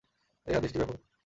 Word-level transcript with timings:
এ 0.47 0.51
হাদীসটি 0.55 0.77
ব্যাপক। 0.79 0.97